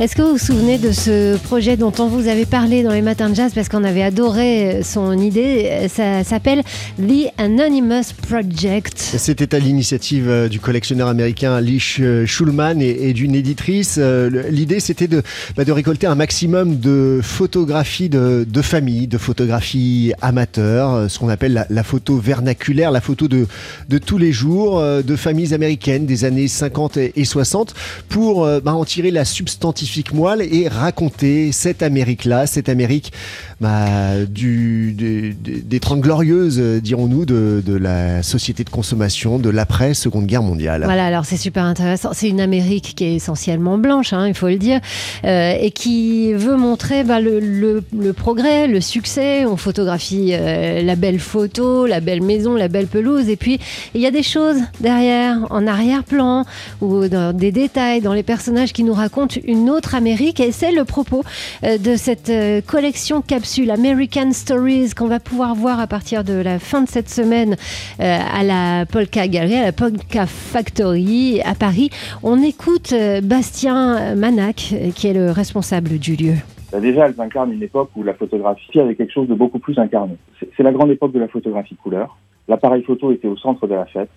Est-ce 0.00 0.14
que 0.14 0.22
vous 0.22 0.30
vous 0.30 0.38
souvenez 0.38 0.78
de 0.78 0.92
ce 0.92 1.36
projet 1.38 1.76
dont 1.76 1.92
on 1.98 2.06
vous 2.06 2.28
avait 2.28 2.46
parlé 2.46 2.84
dans 2.84 2.92
les 2.92 3.02
matins 3.02 3.28
de 3.30 3.34
jazz 3.34 3.50
parce 3.52 3.68
qu'on 3.68 3.82
avait 3.82 4.04
adoré 4.04 4.82
son 4.84 5.18
idée? 5.18 5.88
Ça 5.88 6.22
s'appelle 6.22 6.62
The 6.98 7.32
Anonymous 7.36 8.14
Project. 8.28 8.96
C'était 8.96 9.56
à 9.56 9.58
l'initiative 9.58 10.28
euh, 10.28 10.48
du 10.48 10.60
collectionneur 10.60 11.08
américain 11.08 11.60
Lee 11.60 11.80
Schulman 11.80 12.80
et, 12.80 13.12
d'une 13.12 13.34
éditrice. 13.34 13.96
Euh, 13.98 14.48
l'idée, 14.50 14.78
c'était 14.78 15.08
de, 15.08 15.20
bah, 15.56 15.64
de, 15.64 15.72
récolter 15.72 16.06
un 16.06 16.14
maximum 16.14 16.78
de 16.78 17.18
photographies 17.20 18.08
de, 18.08 18.46
de 18.48 18.62
famille, 18.62 19.08
de 19.08 19.18
photographies 19.18 20.12
amateurs, 20.22 20.94
euh, 20.94 21.08
ce 21.08 21.18
qu'on 21.18 21.28
appelle 21.28 21.66
la, 21.68 21.82
photo 21.82 22.18
vernaculaire, 22.18 22.92
la 22.92 23.00
photo 23.00 23.26
de, 23.26 23.48
de 23.88 23.98
tous 23.98 24.18
les 24.18 24.30
jours, 24.30 24.80
de 24.80 25.16
familles 25.16 25.54
américaines 25.54 26.06
des 26.06 26.24
années 26.24 26.46
50 26.46 26.98
et 26.98 27.24
60, 27.24 27.74
pour 28.08 28.46
bah, 28.62 28.74
en 28.74 28.84
tirer 28.84 29.10
la 29.10 29.24
substantification 29.24 29.87
moelle 30.12 30.42
et 30.42 30.68
raconter 30.68 31.52
cette 31.52 31.82
Amérique-là, 31.82 32.46
cette 32.46 32.68
Amérique 32.68 33.12
bah, 33.60 34.14
des, 34.26 35.80
Trente 35.80 36.00
Glorieuses, 36.00 36.60
dirons-nous, 36.82 37.24
de, 37.24 37.76
la 37.76 38.22
société 38.22 38.64
de 38.64 38.70
consommation 38.70 39.38
de 39.38 39.50
l'après-Seconde 39.50 40.26
Guerre 40.26 40.42
mondiale. 40.42 40.82
Voilà, 40.84 41.06
alors 41.06 41.24
c'est 41.24 41.36
super 41.36 41.64
intéressant. 41.64 42.10
C'est 42.12 42.28
une 42.28 42.40
Amérique 42.40 42.94
qui 42.96 43.04
est 43.04 43.14
essentiellement 43.16 43.78
blanche, 43.78 44.12
hein, 44.12 44.26
il 44.28 44.34
faut 44.34 44.48
le 44.48 44.56
dire, 44.58 44.80
euh, 45.24 45.54
et 45.60 45.70
qui 45.70 46.32
veut 46.34 46.56
montrer 46.56 47.04
bah, 47.04 47.20
le, 47.20 47.82
progrès, 48.12 48.66
le 48.66 48.80
succès. 48.80 49.44
On 49.44 49.56
photographie 49.56 50.30
euh, 50.32 50.82
la 50.82 50.96
belle 50.96 51.18
photo, 51.18 51.86
la 51.86 52.00
belle 52.00 52.22
maison, 52.22 52.54
la 52.54 52.68
belle 52.68 52.86
pelouse, 52.86 53.28
et 53.28 53.36
puis 53.36 53.58
il 53.94 54.00
y 54.00 54.06
a 54.06 54.10
des 54.10 54.22
choses 54.22 54.58
derrière, 54.80 55.46
en 55.50 55.66
arrière-plan, 55.66 56.44
ou 56.80 57.08
dans 57.08 57.36
des 57.36 57.52
détails, 57.52 58.00
dans 58.00 58.12
les 58.12 58.22
personnages 58.22 58.72
qui 58.72 58.84
nous 58.84 58.94
racontent 58.94 59.36
une 59.44 59.70
autre 59.70 59.77
Amérique 59.94 60.40
et 60.40 60.50
c'est 60.52 60.72
le 60.72 60.84
propos 60.84 61.22
euh, 61.64 61.78
de 61.78 61.96
cette 61.96 62.30
euh, 62.30 62.60
collection 62.60 63.22
capsule 63.22 63.70
American 63.70 64.32
Stories 64.32 64.90
qu'on 64.96 65.06
va 65.06 65.20
pouvoir 65.20 65.54
voir 65.54 65.80
à 65.80 65.86
partir 65.86 66.24
de 66.24 66.34
la 66.34 66.58
fin 66.58 66.82
de 66.82 66.88
cette 66.88 67.08
semaine 67.08 67.56
euh, 68.00 68.18
à 68.34 68.42
la 68.42 68.86
Polka 68.86 69.28
Gallery, 69.28 69.56
à 69.56 69.62
la 69.62 69.72
Polka 69.72 70.26
Factory 70.26 71.40
à 71.44 71.54
Paris. 71.54 71.90
On 72.22 72.42
écoute 72.42 72.92
Bastien 73.22 74.14
Manac 74.16 74.74
qui 74.94 75.06
est 75.06 75.14
le 75.14 75.30
responsable 75.30 75.98
du 75.98 76.16
lieu. 76.16 76.34
Bah, 76.72 76.80
déjà, 76.80 77.06
elles 77.06 77.20
incarnent 77.20 77.52
une 77.52 77.62
époque 77.62 77.90
où 77.96 78.02
la 78.02 78.14
photographie 78.14 78.80
avait 78.80 78.94
quelque 78.94 79.12
chose 79.12 79.28
de 79.28 79.34
beaucoup 79.34 79.58
plus 79.58 79.78
incarné. 79.78 80.16
C'est 80.56 80.62
la 80.62 80.72
grande 80.72 80.90
époque 80.90 81.12
de 81.12 81.20
la 81.20 81.28
photographie 81.28 81.76
couleur. 81.76 82.18
L'appareil 82.48 82.82
photo 82.82 83.12
était 83.12 83.28
au 83.28 83.36
centre 83.36 83.66
de 83.66 83.74
la 83.74 83.86
fête. 83.86 84.10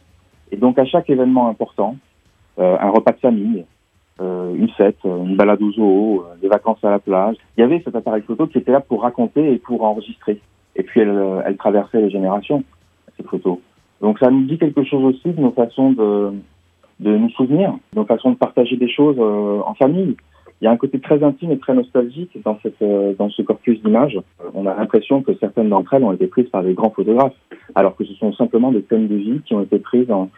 Et 0.52 0.58
donc, 0.58 0.80
à 0.80 0.86
chaque 0.86 1.09
événement 1.09 1.48
important, 1.48 1.95
un 2.58 2.89
repas 2.89 3.14
de 3.14 3.20
famille, 3.20 3.66
une 4.55 4.69
fête, 4.69 4.97
une 5.03 5.36
balade 5.36 5.61
au 5.61 5.72
zoo, 5.72 6.25
euh, 6.25 6.36
des 6.41 6.47
vacances 6.47 6.83
à 6.83 6.89
la 6.89 7.00
plage. 7.00 7.36
Il 7.58 7.61
y 7.61 7.64
avait 7.64 7.81
cet 7.83 7.95
appareil 7.95 8.22
photo 8.22 8.47
qui 8.47 8.58
était 8.58 8.72
là 8.72 8.80
pour 8.80 9.02
raconter 9.03 9.53
et 9.53 9.58
pour 9.58 9.83
enregistrer. 9.83 10.39
Et 10.75 10.83
puis 10.83 11.02
elle, 11.02 11.09
euh, 11.09 11.53
traversait 11.58 12.02
les 12.02 12.09
générations, 12.09 12.64
cette 13.17 13.27
photo. 13.27 13.61
Donc 14.02 14.19
ça 14.19 14.31
nous 14.31 14.44
dit 14.44 14.58
quelque 14.58 14.83
chose 14.83 15.03
aussi 15.03 15.30
de 15.30 15.42
nos 15.42 15.52
façons 15.52 15.92
de, 15.92 16.33
de 16.99 17.17
nous 17.17 17.30
souvenir, 17.31 17.72
de 17.94 17.99
nos 17.99 18.05
façons 18.05 18.31
de 18.31 18.38
partager 18.38 18.77
des 18.77 18.89
choses 18.89 19.19
en 19.19 19.73
famille. 19.75 20.16
Il 20.62 20.66
y 20.66 20.67
a 20.67 20.72
un 20.72 20.78
côté 20.78 21.00
très 21.00 21.23
intime 21.23 21.52
et 21.52 21.58
très 21.58 21.73
nostalgique 21.73 22.38
dans, 22.45 22.59
cette, 22.62 22.84
dans 23.17 23.30
ce 23.31 23.42
corpus 23.42 23.81
d'images. 23.81 24.20
On 24.54 24.67
a 24.67 24.76
l'impression 24.76 25.23
que 25.23 25.34
certaines 25.40 25.70
d'entre 25.70 25.95
elles 25.95 26.04
ont 26.04 26.14
été 26.14 26.28
prises 26.28 26.50
par 26.50 26.62
des 26.62 26.73
grands 26.73 26.92
photographes, 26.92 27.34
alors 27.73 27.95
que 27.95 28.06
ce 28.06 28.14
sont 28.14 28.31
simplement 28.34 28.72
des 28.72 28.84
thèmes 28.84 29.08
de 29.08 29.16
vie 29.16 29.42
qui 29.44 29.56
ont 29.56 29.62
été 29.62 29.80
prises 29.80 30.12
en, 30.12 30.30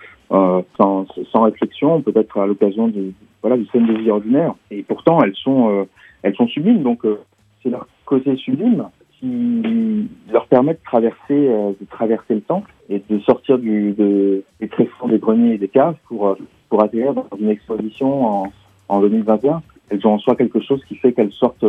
sans, 0.78 1.06
sans 1.32 1.44
réflexion, 1.44 2.02
peut-être 2.02 2.40
à 2.40 2.48
l'occasion 2.48 2.88
du, 2.88 3.14
voilà, 3.42 3.58
du 3.58 3.66
scènes 3.68 3.86
de 3.86 3.94
vie 3.94 4.10
ordinaire. 4.10 4.56
Et 4.72 4.84
pourtant, 4.84 5.22
elles 5.24 5.36
sont, 5.36 5.70
euh, 5.70 5.84
elles 6.24 6.36
sont 6.36 6.48
sublimes. 6.48 6.82
Donc, 6.84 7.06
euh, 7.06 7.20
c'est 7.62 7.70
leur 7.70 7.88
côté 8.06 8.36
sublime 8.38 8.86
qui 9.20 10.10
leur 10.32 10.48
permet 10.48 10.74
de 10.74 10.80
traverser, 10.84 11.18
euh, 11.32 11.72
de 11.80 11.86
traverser 11.90 12.36
le 12.36 12.42
temps 12.42 12.64
et 12.90 13.02
de 13.10 13.20
sortir 13.20 13.58
du, 13.58 13.94
de, 13.94 14.44
des 14.60 14.68
tréfonds 14.68 15.08
des 15.08 15.20
greniers 15.20 15.54
et 15.54 15.58
des 15.58 15.68
caves 15.68 15.96
pour, 16.08 16.36
pour 16.70 16.84
atterrir 16.84 17.14
dans 17.14 17.28
une 17.40 17.50
exposition 17.50 18.26
en, 18.26 18.54
en 18.90 19.02
2021. 19.02 19.62
Elles 19.90 20.06
ont 20.08 20.14
en 20.14 20.20
soi 20.20 20.36
quelque 20.36 20.62
chose 20.62 20.84
qui 20.86 20.96
fait 20.96 21.14
qu'elles 21.14 21.32
sortent, 21.32 21.66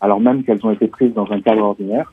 alors 0.00 0.20
même 0.20 0.44
qu'elles 0.44 0.64
ont 0.64 0.70
été 0.70 0.86
prises 0.88 1.14
dans 1.14 1.30
un 1.30 1.40
cadre 1.40 1.62
ordinaire, 1.62 2.10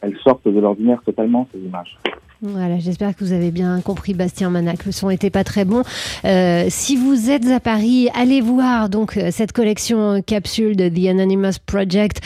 elles 0.00 0.16
sortent 0.18 0.48
de 0.48 0.60
l'ordinaire 0.60 1.00
totalement, 1.04 1.48
ces 1.52 1.60
images. 1.60 1.98
Voilà, 2.42 2.78
j'espère 2.78 3.16
que 3.16 3.24
vous 3.24 3.32
avez 3.32 3.50
bien 3.50 3.80
compris 3.80 4.12
Bastien 4.12 4.50
Manac. 4.50 4.84
Le 4.84 4.92
son 4.92 5.08
n'était 5.08 5.30
pas 5.30 5.44
très 5.44 5.64
bon. 5.64 5.82
Euh, 6.24 6.66
si 6.68 6.96
vous 6.96 7.30
êtes 7.30 7.48
à 7.48 7.60
Paris, 7.60 8.08
allez 8.14 8.40
voir 8.40 8.88
donc 8.88 9.16
euh, 9.16 9.30
cette 9.30 9.52
collection 9.52 10.20
capsule 10.20 10.76
de 10.76 10.88
The 10.88 11.08
Anonymous 11.08 11.58
Project 11.64 12.20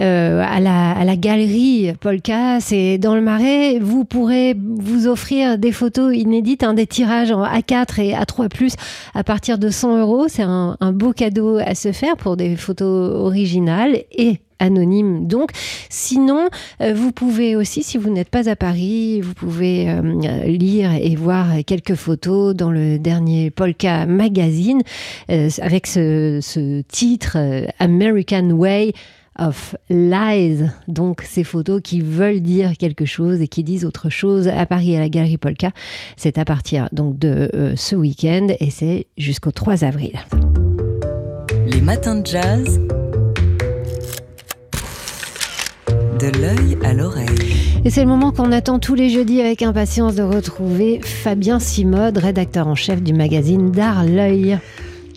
euh, 0.00 0.44
à, 0.46 0.60
la, 0.60 0.92
à 0.92 1.04
la 1.04 1.16
galerie 1.16 1.92
Polka. 1.98 2.60
C'est 2.60 2.98
dans 2.98 3.14
le 3.14 3.22
Marais. 3.22 3.78
Vous 3.80 4.04
pourrez 4.04 4.54
vous 4.56 5.08
offrir 5.08 5.58
des 5.58 5.72
photos 5.72 6.14
inédites, 6.14 6.62
hein, 6.62 6.74
des 6.74 6.86
tirages 6.86 7.32
en 7.32 7.44
A4 7.44 8.00
et 8.00 8.12
A3+, 8.12 8.74
à 9.14 9.24
partir 9.24 9.58
de 9.58 9.70
100 9.70 9.98
euros. 9.98 10.26
C'est 10.28 10.42
un, 10.42 10.76
un 10.78 10.92
beau 10.92 11.12
cadeau 11.12 11.58
à 11.58 11.74
se 11.74 11.90
faire 11.90 12.16
pour 12.16 12.36
des 12.36 12.54
photos 12.56 13.12
originales 13.12 14.04
et 14.12 14.38
anonyme 14.58 15.26
donc. 15.26 15.50
Sinon, 15.90 16.48
euh, 16.80 16.94
vous 16.94 17.12
pouvez 17.12 17.56
aussi, 17.56 17.82
si 17.82 17.98
vous 17.98 18.10
n'êtes 18.10 18.28
pas 18.28 18.48
à 18.48 18.56
Paris, 18.56 19.20
vous 19.20 19.34
pouvez 19.34 19.88
euh, 19.88 20.00
lire 20.46 20.92
et 20.92 21.14
voir 21.16 21.48
quelques 21.66 21.94
photos 21.94 22.54
dans 22.54 22.70
le 22.70 22.98
dernier 22.98 23.50
Polka 23.50 24.06
Magazine 24.06 24.82
euh, 25.30 25.48
avec 25.60 25.86
ce, 25.86 26.40
titre 26.82 27.36
American 27.78 28.50
Way 28.50 28.92
of 29.38 29.74
Lies. 29.90 30.64
Donc 30.88 31.22
ces 31.22 31.44
photos 31.44 31.80
qui 31.82 32.00
veulent 32.00 32.40
dire 32.40 32.76
quelque 32.76 33.04
chose 33.04 33.40
et 33.40 33.48
qui 33.48 33.64
disent 33.64 33.84
autre 33.84 34.08
chose 34.08 34.48
à 34.48 34.66
Paris 34.66 34.96
à 34.96 35.00
la 35.00 35.08
Galerie 35.08 35.38
Polka. 35.38 35.72
C'est 36.16 36.38
à 36.38 36.44
partir 36.44 36.88
donc 36.92 37.18
de 37.18 37.50
ce 37.76 37.96
week-end 37.96 38.48
et 38.60 38.70
c'est 38.70 39.06
jusqu'au 39.16 39.50
3 39.50 39.84
avril. 39.84 40.18
Les 41.66 41.80
matins 41.80 42.16
de 42.16 42.26
jazz. 42.26 42.80
L'œil 46.30 46.78
à 46.82 46.92
l'oreille. 46.92 47.54
Et 47.84 47.90
c'est 47.90 48.02
le 48.02 48.08
moment 48.08 48.32
qu'on 48.32 48.52
attend 48.52 48.78
tous 48.78 48.94
les 48.94 49.10
jeudis 49.10 49.40
avec 49.40 49.62
impatience 49.62 50.14
de 50.14 50.22
retrouver 50.22 51.00
Fabien 51.02 51.58
Simode, 51.58 52.18
rédacteur 52.18 52.66
en 52.66 52.74
chef 52.74 53.02
du 53.02 53.12
magazine 53.12 53.70
D'Art 53.70 54.04
L'œil. 54.04 54.58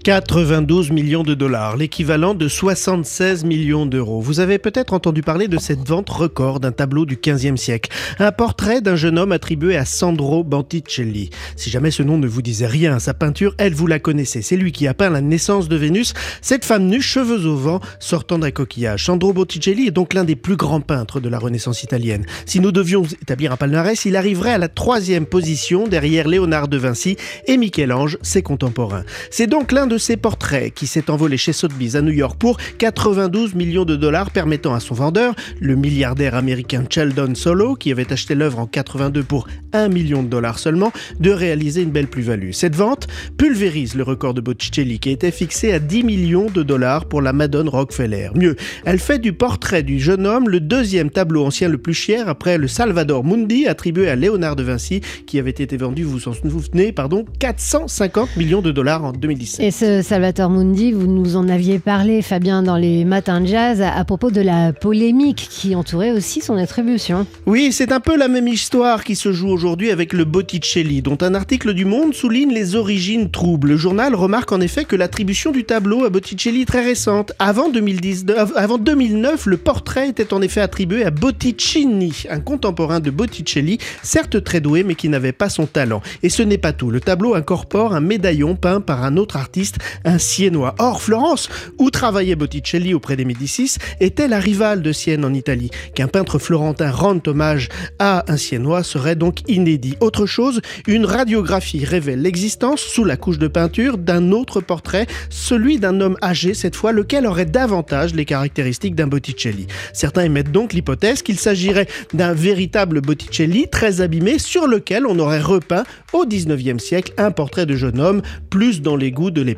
92 0.08 0.92
millions 0.92 1.24
de 1.24 1.34
dollars, 1.34 1.76
l'équivalent 1.76 2.34
de 2.34 2.48
76 2.48 3.44
millions 3.44 3.86
d'euros. 3.86 4.22
Vous 4.22 4.40
avez 4.40 4.58
peut-être 4.58 4.94
entendu 4.94 5.22
parler 5.22 5.50
de 5.50 5.58
cette 5.58 5.86
vente 5.86 6.10
record 6.10 6.62
d'un 6.62 6.72
tableau 6.72 7.06
du 7.06 7.18
15e 7.18 7.58
siècle. 7.58 7.92
Un 8.18 8.32
portrait 8.32 8.80
d'un 8.80 8.96
jeune 8.96 9.20
homme 9.20 9.34
attribué 9.34 9.76
à 9.76 9.84
Sandro 9.84 10.46
Botticelli. 10.46 11.30
Si 11.58 11.70
jamais 11.70 11.92
ce 11.92 12.04
nom 12.04 12.18
ne 12.18 12.26
vous 12.26 12.42
disait 12.42 12.68
rien, 12.68 13.00
sa 13.00 13.14
peinture, 13.14 13.54
elle, 13.58 13.74
vous 13.74 13.86
la 13.86 14.00
connaissez. 14.00 14.42
C'est 14.42 14.56
lui 14.56 14.72
qui 14.72 14.88
a 14.88 14.94
peint 14.94 15.10
la 15.10 15.20
naissance 15.20 15.68
de 15.68 15.76
Vénus, 15.76 16.14
cette 16.42 16.64
femme 16.64 16.88
nue, 16.88 17.02
cheveux 17.02 17.46
au 17.46 17.58
vent, 17.58 17.82
sortant 18.00 18.40
d'un 18.40 18.52
coquillage. 18.52 19.08
Sandro 19.08 19.34
Botticelli 19.34 19.88
est 19.88 19.92
donc 19.92 20.14
l'un 20.14 20.24
des 20.24 20.38
plus 20.38 20.56
grands 20.56 20.80
peintres 20.80 21.20
de 21.20 21.28
la 21.28 21.38
Renaissance 21.38 21.84
italienne. 21.84 22.26
Si 22.46 22.62
nous 22.62 22.72
devions 22.72 23.04
établir 23.04 23.52
un 23.52 23.58
palmarès, 23.58 24.06
il 24.06 24.16
arriverait 24.16 24.54
à 24.54 24.58
la 24.58 24.70
troisième 24.70 25.26
position 25.26 25.86
derrière 25.86 26.30
Léonard 26.30 26.70
de 26.70 26.78
Vinci 26.78 27.18
et 27.46 27.58
Michel-Ange, 27.58 28.18
ses 28.22 28.42
contemporains. 28.42 29.04
C'est 29.32 29.48
donc 29.48 29.74
l'un 29.74 29.86
de 29.86 29.97
ses 29.98 30.18
portraits 30.18 30.74
qui 30.74 30.88
s'est 30.88 31.10
envolé 31.10 31.38
chez 31.38 31.54
Sotheby's 31.54 31.96
à 31.96 32.02
New 32.02 32.12
York 32.12 32.38
pour 32.40 32.58
92 32.78 33.56
millions 33.56 33.86
de 33.86 33.96
dollars 33.96 34.32
permettant 34.32 34.74
à 34.74 34.80
son 34.80 34.96
vendeur, 34.96 35.36
le 35.60 35.76
milliardaire 35.76 36.36
américain 36.36 36.84
Sheldon 36.90 37.36
Solo, 37.36 37.76
qui 37.76 37.92
avait 37.92 38.12
acheté 38.12 38.36
l'œuvre 38.36 38.60
en 38.60 38.68
82 38.68 39.24
pour 39.24 39.48
1 39.74 39.90
million 39.90 40.24
de 40.24 40.28
dollars 40.28 40.60
seulement, 40.60 40.92
de 41.20 41.32
réaliser 41.32 41.82
une 41.82 41.92
belle 41.92 42.08
plus-value. 42.08 42.52
Cette 42.52 42.76
vente 42.76 43.08
pulvérise 43.38 43.96
le 43.96 44.04
record 44.04 44.34
de 44.34 44.42
Botticelli 44.42 45.00
qui 45.00 45.10
était 45.10 45.32
fixé 45.32 45.72
à 45.72 45.80
10 45.80 46.04
millions 46.04 46.48
de 46.48 46.64
dollars 46.64 47.06
pour 47.06 47.22
la 47.22 47.34
Madone 47.34 47.70
Rockefeller. 47.70 48.30
Mieux, 48.36 48.56
elle 48.86 49.00
fait 49.00 49.20
du 49.20 49.34
portrait 49.34 49.84
du 49.84 50.00
jeune 50.00 50.26
homme 50.26 50.50
le 50.50 50.60
deuxième 50.60 51.10
tableau 51.10 51.46
ancien 51.46 51.70
le 51.70 51.78
plus 51.78 51.94
cher 51.94 52.30
après 52.30 52.58
le 52.58 52.68
Salvador 52.68 53.24
Mundi 53.24 53.68
attribué 53.68 54.10
à 54.10 54.16
Léonard 54.16 54.56
de 54.56 54.64
Vinci 54.64 55.02
qui 55.26 55.40
avait 55.40 55.52
été 55.52 55.78
vendu, 55.78 56.04
vous 56.04 56.20
vous 56.20 56.62
souvenez, 56.62 56.92
pardon, 56.92 57.26
450 57.40 58.38
millions 58.38 58.62
de 58.62 58.72
dollars 58.72 59.04
en 59.04 59.12
2017 59.12 59.62
ce 59.78 60.02
Salvatore 60.02 60.50
Mundi, 60.50 60.92
vous 60.92 61.06
nous 61.06 61.36
en 61.36 61.48
aviez 61.50 61.78
parlé, 61.78 62.24
Fabien, 62.24 62.64
dans 62.64 62.78
les 62.78 63.06
matins 63.06 63.42
de 63.42 63.46
jazz, 63.46 63.84
à 63.84 64.04
propos 64.06 64.32
de 64.32 64.42
la 64.42 64.74
polémique 64.74 65.48
qui 65.52 65.76
entourait 65.76 66.10
aussi 66.10 66.42
son 66.42 66.58
attribution. 66.58 67.28
Oui, 67.46 67.72
c'est 67.72 67.92
un 67.92 68.00
peu 68.00 68.18
la 68.18 68.28
même 68.28 68.48
histoire 68.48 69.04
qui 69.04 69.16
se 69.16 69.32
joue 69.32 69.50
aujourd'hui 69.50 69.92
avec 69.92 70.14
le 70.14 70.26
Botticelli, 70.26 71.04
dont 71.04 71.20
un 71.22 71.36
article 71.36 71.76
du 71.76 71.86
Monde 71.86 72.16
souligne 72.16 72.52
les 72.52 72.74
origines 72.74 73.30
troubles. 73.30 73.68
Le 73.68 73.78
journal 73.78 74.16
remarque 74.16 74.52
en 74.52 74.62
effet 74.62 74.84
que 74.84 74.96
l'attribution 74.96 75.52
du 75.52 75.64
tableau 75.64 76.06
à 76.06 76.10
Botticelli 76.10 76.64
est 76.64 76.66
très 76.66 76.84
récente. 76.84 77.34
Avant, 77.38 77.70
2019, 77.70 78.54
avant 78.56 78.80
2009, 78.80 79.46
le 79.46 79.58
portrait 79.58 80.10
était 80.10 80.34
en 80.34 80.42
effet 80.42 80.62
attribué 80.62 81.06
à 81.06 81.12
Botticini, 81.12 82.24
un 82.32 82.40
contemporain 82.40 83.00
de 83.00 83.12
Botticelli, 83.12 83.78
certes 84.02 84.44
très 84.44 84.60
doué, 84.60 84.82
mais 84.82 84.96
qui 84.96 85.08
n'avait 85.08 85.34
pas 85.34 85.50
son 85.50 85.68
talent. 85.68 86.02
Et 86.24 86.30
ce 86.30 86.42
n'est 86.42 86.58
pas 86.58 86.74
tout. 86.74 86.90
Le 86.90 87.00
tableau 87.00 87.36
incorpore 87.36 87.94
un 87.94 88.02
médaillon 88.02 88.56
peint 88.56 88.82
par 88.82 89.04
un 89.04 89.18
autre 89.18 89.38
artiste, 89.38 89.67
un 90.06 90.18
Siennois. 90.18 90.76
Or, 90.80 91.02
Florence, 91.02 91.50
où 91.78 91.90
travaillait 91.90 92.36
Botticelli 92.36 92.94
auprès 92.94 93.16
des 93.16 93.26
Médicis, 93.26 93.76
était 94.00 94.28
la 94.28 94.40
rivale 94.40 94.82
de 94.82 94.92
Sienne 94.92 95.26
en 95.26 95.34
Italie. 95.34 95.70
Qu'un 95.96 96.08
peintre 96.08 96.40
florentin 96.40 96.92
rende 96.92 97.28
hommage 97.28 97.70
à 98.00 98.26
un 98.32 98.38
Siennois 98.38 98.84
serait 98.84 99.16
donc 99.16 99.40
inédit. 99.48 99.96
Autre 100.00 100.26
chose, 100.26 100.62
une 100.88 101.06
radiographie 101.06 101.86
révèle 101.86 102.22
l'existence, 102.22 102.82
sous 102.82 103.04
la 103.04 103.18
couche 103.18 103.38
de 103.38 103.48
peinture, 103.48 103.98
d'un 103.98 104.32
autre 104.32 104.62
portrait, 104.62 105.08
celui 105.30 105.80
d'un 105.80 106.02
homme 106.02 106.18
âgé 106.22 106.54
cette 106.54 106.76
fois, 106.76 106.92
lequel 106.92 107.26
aurait 107.26 107.46
davantage 107.46 108.14
les 108.14 108.26
caractéristiques 108.26 108.96
d'un 108.96 109.08
Botticelli. 109.08 109.68
Certains 109.94 110.24
émettent 110.24 110.52
donc 110.52 110.74
l'hypothèse 110.74 111.22
qu'il 111.22 111.40
s'agirait 111.40 111.88
d'un 112.14 112.34
véritable 112.34 113.02
Botticelli 113.02 113.68
très 113.70 114.02
abîmé 114.02 114.40
sur 114.40 114.68
lequel 114.68 115.06
on 115.06 115.20
aurait 115.20 115.42
repeint 115.42 115.84
au 116.14 116.26
19e 116.26 116.80
siècle 116.80 117.14
un 117.18 117.32
portrait 117.32 117.66
de 117.66 117.76
jeune 117.76 118.00
homme 118.00 118.22
plus 118.50 118.82
dans 118.82 118.96
les 118.96 119.12
goûts 119.12 119.32
de 119.32 119.42
l'époque. 119.42 119.57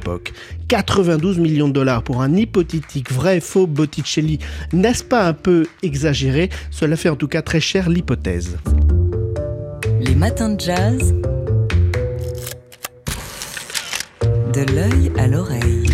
92 0.67 1.39
millions 1.39 1.67
de 1.67 1.73
dollars 1.73 2.03
pour 2.03 2.21
un 2.21 2.35
hypothétique 2.35 3.11
vrai 3.11 3.39
faux 3.39 3.67
Botticelli, 3.67 4.39
n'est-ce 4.73 5.03
pas 5.03 5.25
un 5.25 5.33
peu 5.33 5.67
exagéré? 5.83 6.49
Cela 6.71 6.95
fait 6.95 7.09
en 7.09 7.15
tout 7.15 7.27
cas 7.27 7.41
très 7.41 7.59
cher 7.59 7.89
l'hypothèse. 7.89 8.57
Les 9.99 10.15
matins 10.15 10.49
de 10.49 10.59
jazz. 10.61 11.13
De 14.53 14.73
l'œil 14.73 15.11
à 15.17 15.27
l'oreille. 15.27 15.88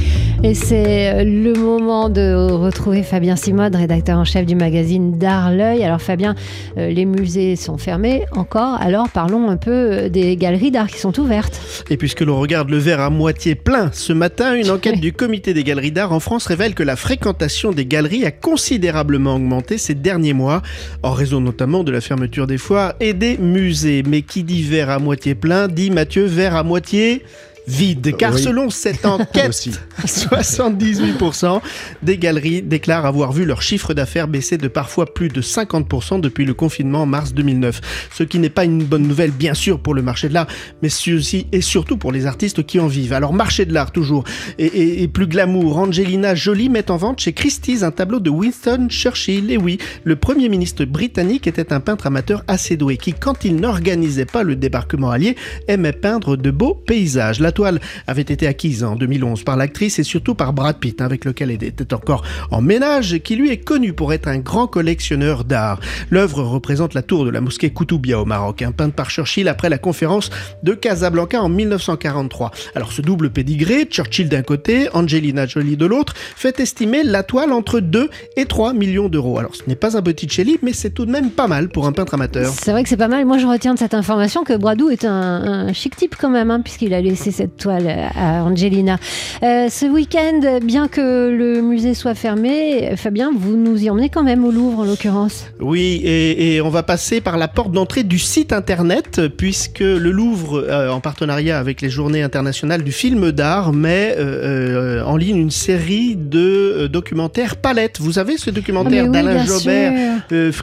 Et 0.46 0.54
c'est 0.54 1.12
euh, 1.12 1.24
le 1.24 1.54
moment 1.54 2.08
de 2.08 2.52
retrouver 2.52 3.02
Fabien 3.02 3.36
Simode, 3.36 3.76
rédacteur 3.76 4.20
en 4.20 4.26
chef 4.26 4.46
du 4.46 4.54
magazine 4.54 5.18
D'Art 5.18 5.52
L'œil. 5.52 5.84
Alors 5.84 6.00
Fabien, 6.00 6.36
euh, 6.78 6.92
les 6.92 7.06
musées 7.06 7.56
sont 7.56 7.80
fermés 7.80 8.26
encore, 8.32 8.80
alors 8.80 9.10
parlons 9.10 9.50
un 9.50 9.58
peu 9.58 9.72
euh, 9.72 10.10
des 10.10 10.38
galeries 10.38 10.70
d'art 10.70 10.86
qui 10.86 11.00
sont 11.00 11.20
ouvertes. 11.20 11.60
Et 11.90 11.98
puisque 11.98 12.22
l'on 12.22 12.40
regarde 12.40 12.70
le 12.70 12.78
verre 12.78 13.00
à 13.00 13.10
moitié 13.10 13.56
plein, 13.56 13.90
ce 13.92 14.14
matin, 14.14 14.54
une 14.54 14.70
enquête 14.70 15.00
du 15.02 15.14
comité 15.14 15.56
des 15.56 15.64
galeries 15.64 15.92
d'art 15.92 16.14
en 16.14 16.20
France 16.20 16.46
révèle 16.46 16.76
que 16.76 16.84
la 16.84 16.96
fréquentation 16.96 17.72
des 17.72 17.88
galeries 17.88 18.24
a 18.24 18.30
considérablement 18.32 19.38
augmenté 19.38 19.80
ces 19.80 19.96
derniers 19.96 20.34
mois, 20.34 20.62
en 21.02 21.14
raison 21.14 21.42
notamment 21.42 21.84
de 21.84 21.92
la 21.92 22.02
fermeture 22.02 22.46
des 22.46 22.60
foires 22.60 22.94
et 23.00 23.16
des 23.16 23.40
musées. 23.40 24.04
Mais 24.08 24.22
qui 24.22 24.44
dit 24.44 24.62
verre 24.62 24.92
à 24.92 25.00
moitié 25.00 25.34
plein 25.34 25.68
dit 25.68 25.90
Mathieu 25.90 26.26
verre 26.26 26.56
à 26.56 26.62
moitié 26.62 27.24
vide. 27.68 28.16
Car 28.18 28.34
Oui. 28.36 28.42
selon 28.42 28.70
cette 28.70 29.06
enquête, 29.06 29.50
Aussi. 29.50 29.72
78% 30.06 31.62
des 32.04 32.18
galeries 32.18 32.62
déclarent 32.62 33.06
avoir 33.06 33.32
vu 33.32 33.46
leur 33.46 33.62
chiffre 33.62 33.94
d'affaires 33.94 34.28
baisser 34.28 34.58
de 34.58 34.68
parfois 34.68 35.06
plus 35.14 35.30
de 35.30 35.42
50% 35.42 36.20
depuis 36.22 36.46
le 36.46 36.54
confinement 36.54 37.04
en 37.04 37.06
mars 37.06 37.34
2009. 37.34 37.82
Ce 38.14 38.24
qui 38.24 38.40
n'est 38.40 38.50
pas 38.50 38.66
une 38.66 38.84
bonne 38.84 39.04
nouvelle, 39.08 39.32
bien 39.32 39.54
sûr, 39.54 39.80
pour 39.80 39.94
le 39.94 40.02
marché 40.02 40.30
de 40.30 40.34
l'art, 40.34 40.48
mais 40.82 40.90
aussi 41.14 41.48
et 41.52 41.62
surtout 41.62 41.98
pour 41.98 42.12
les 42.12 42.26
artistes 42.26 42.66
qui 42.66 42.80
en 42.80 42.88
vivent. 42.88 43.14
Alors, 43.14 43.34
marché 43.34 43.66
de 43.66 43.74
l'art 43.74 43.92
toujours, 43.92 44.24
et, 44.58 44.66
et- 44.66 45.04
et 45.04 45.08
plus 45.08 45.28
glamour, 45.28 45.78
Angelina 45.78 46.36
Jolie 46.36 46.70
met 46.70 46.90
en 46.92 46.98
vente 46.98 47.20
chez 47.20 47.34
Christie's 47.34 47.84
un 47.84 47.92
tableau 47.92 48.20
de 48.20 48.30
Winston 48.30 48.88
Churchill. 48.90 49.52
Et 49.52 49.58
oui, 49.58 49.78
le 50.04 50.16
premier 50.16 50.50
ministre 50.50 50.86
britannique 50.86 51.48
était 51.48 51.74
un 51.74 51.80
peintre 51.80 52.08
amateur 52.08 52.44
assez 52.48 52.78
doué 52.78 52.98
qui, 52.98 53.14
quand 53.14 53.46
il 53.46 53.56
n'organisait 53.58 54.26
pas 54.26 54.44
le 54.44 54.56
débarquement 54.56 55.12
allié, 55.12 55.36
aimait 55.68 55.92
peindre 55.94 56.36
de 56.38 56.52
beaux 56.52 56.74
paysages. 56.76 57.40
La 57.40 57.52
toile 57.56 57.80
avait 58.06 58.22
été 58.22 58.46
acquise 58.46 58.84
en 58.84 58.96
2011 58.96 59.44
par 59.44 59.58
l'actrice 59.58 59.98
et 59.98 60.04
surtout 60.04 60.36
par 60.36 60.54
Brad 60.54 60.78
Pitt, 60.78 61.02
hein, 61.02 61.06
avec 61.06 61.26
lequel 61.26 61.50
elle 61.50 61.64
était 61.64 61.94
encore 61.94 62.24
en 62.52 62.62
ménage, 62.62 63.18
qui 63.24 63.36
lui 63.36 63.50
est 63.50 63.64
connu 63.64 63.94
pour 63.94 64.14
être 64.14 64.28
un 64.28 64.38
grand 64.38 64.68
collectionneur 64.68 65.44
d'art. 65.44 65.80
L'œuvre 66.12 66.44
représente 66.44 66.94
la 66.94 67.02
tour 67.02 67.26
de 67.26 67.32
la 67.32 67.42
mosquée 67.42 67.72
Koutoubia 67.72 68.20
au 68.20 68.26
Maroc, 68.26 68.62
un 68.62 68.72
peinte 68.72 68.94
par 68.94 69.10
Churchill 69.10 69.48
après 69.48 69.70
la 69.70 69.80
conférence 69.80 70.30
de 70.62 70.74
Casablanca 70.74 71.42
en 71.42 71.50
1943. 71.50 72.52
Alors 72.76 72.92
ce 72.92 73.02
double 73.02 73.32
pédigré, 73.32 73.86
Churchill 73.86 74.30
d'un 74.30 74.44
côté, 74.44 74.90
Angelina 74.94 75.48
Jolie 75.48 75.78
de 75.78 75.86
l'autre, 75.86 76.14
fait 76.36 76.60
estimer 76.60 77.04
la 77.04 77.24
toile 77.24 77.52
entre 77.52 77.80
2 77.80 78.10
et 78.38 78.46
3 78.46 78.74
millions 78.74 79.10
d'euros. 79.10 79.40
Alors 79.40 79.56
ce 79.56 79.64
n'est 79.68 79.76
pas 79.76 79.98
un 79.98 80.02
Botticelli, 80.02 80.60
mais 80.62 80.74
c'est 80.74 80.92
tout 80.92 81.06
de 81.06 81.12
même 81.12 81.32
pas 81.32 81.48
mal 81.48 81.70
pour 81.70 81.88
un 81.88 81.92
peintre 81.92 82.14
amateur. 82.14 82.54
C'est 82.54 82.72
vrai 82.72 82.84
que 82.84 82.90
c'est 82.90 82.98
pas 82.98 83.08
mal. 83.08 83.26
Moi, 83.26 83.38
je 83.38 83.48
retiens 83.48 83.74
de 83.74 83.80
cette 83.80 83.94
information 83.94 84.44
que 84.44 84.54
Bradou 84.54 84.90
est 84.90 85.06
un, 85.06 85.68
un 85.68 85.74
chic 85.74 85.96
type 85.96 86.16
quand 86.20 86.30
même, 86.30 86.52
hein, 86.52 86.62
puisqu'il 86.62 86.94
a 86.94 87.02
laissé 87.02 87.32
cette 87.46 87.58
toile 87.58 87.88
à 88.16 88.44
Angelina. 88.44 88.98
Euh, 89.44 89.70
ce 89.70 89.86
week-end, 89.86 90.60
bien 90.64 90.88
que 90.88 91.30
le 91.30 91.62
musée 91.62 91.94
soit 91.94 92.16
fermé, 92.16 92.96
Fabien, 92.96 93.32
vous 93.38 93.56
nous 93.56 93.84
y 93.84 93.90
emmenez 93.90 94.10
quand 94.10 94.24
même 94.24 94.44
au 94.46 94.52
Louvre, 94.52 94.80
en 94.80 94.84
l'occurrence. 94.84 95.46
Oui, 95.60 96.02
et, 96.04 96.56
et 96.56 96.62
on 96.62 96.70
va 96.70 96.82
passer 96.82 97.22
par 97.22 97.38
la 97.38 97.48
porte 97.48 97.72
d'entrée 97.72 98.04
du 98.04 98.18
site 98.18 98.52
internet, 98.52 99.22
puisque 99.38 99.80
le 99.80 100.10
Louvre, 100.10 100.66
euh, 100.68 100.90
en 100.90 101.02
partenariat 101.02 101.60
avec 101.60 101.82
les 101.82 101.90
Journées 101.90 102.24
internationales 102.24 102.84
du 102.84 102.92
film 102.92 103.32
d'art, 103.32 103.74
met 103.74 104.16
euh, 104.18 105.04
en 105.04 105.16
ligne 105.16 105.38
une 105.38 105.52
série 105.52 106.16
de 106.16 106.88
documentaires 106.88 107.58
Palette. 107.58 108.00
Vous 108.00 108.18
avez 108.18 108.38
ce 108.38 108.50
Ah, 108.50 108.54
documentaire 108.54 109.06
oui, 109.06 109.12
d'Alain 109.12 109.46
Jobert 109.46 109.94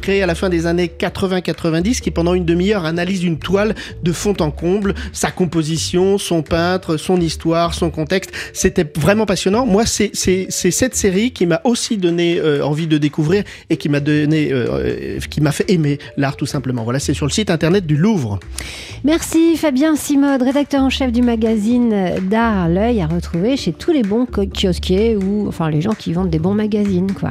créé 0.01 0.21
à 0.21 0.27
la 0.27 0.35
fin 0.35 0.49
des 0.49 0.67
années 0.67 0.91
80-90 0.99 2.01
qui 2.01 2.11
pendant 2.11 2.35
une 2.35 2.45
demi-heure 2.45 2.85
analyse 2.85 3.23
une 3.23 3.39
toile 3.39 3.77
de 4.03 4.11
fond 4.11 4.35
en 4.41 4.51
comble, 4.51 4.95
sa 5.13 5.31
composition, 5.31 6.19
son 6.19 6.43
peintre, 6.43 6.72
son 6.97 7.21
histoire, 7.21 7.75
son 7.75 7.91
contexte. 7.91 8.33
C'était 8.53 8.87
vraiment 8.97 9.27
passionnant. 9.27 9.67
Moi, 9.67 9.85
c'est 9.87 10.13
cette 10.15 10.95
série 10.95 11.31
qui 11.33 11.47
m'a 11.47 11.61
aussi 11.65 11.97
donné 11.97 12.39
euh, 12.39 12.65
envie 12.65 12.87
de 12.87 12.99
découvrir 12.99 13.45
et 13.71 13.77
qui 13.77 13.89
m'a 13.89 14.01
donné, 14.01 14.53
euh, 14.53 14.67
euh, 14.71 15.19
qui 15.31 15.41
m'a 15.41 15.53
fait 15.53 15.71
aimer 15.71 15.99
l'art 16.17 16.37
tout 16.37 16.47
simplement. 16.47 16.85
Voilà, 16.85 16.99
c'est 16.99 17.15
sur 17.15 17.27
le 17.27 17.33
site 17.33 17.51
internet 17.51 17.87
du 17.87 17.97
Louvre. 17.97 18.39
Merci 19.05 19.57
Fabien 19.57 19.97
Simode, 19.97 20.43
rédacteur 20.43 20.83
en 20.83 20.91
chef 20.91 21.13
du 21.13 21.23
magazine 21.23 22.21
D'Art 22.29 22.69
L'œil, 22.69 23.01
à 23.01 23.07
retrouver 23.07 23.57
chez 23.57 23.73
tous 23.73 23.93
les 23.93 24.03
bons 24.03 24.27
kiosquiers 24.27 25.17
ou 25.17 25.49
enfin 25.49 25.71
les 25.71 25.81
gens 25.81 25.95
qui 25.95 26.13
vendent 26.13 26.31
des 26.31 26.39
bons 26.39 26.55
magazines, 26.55 27.13
quoi. 27.13 27.31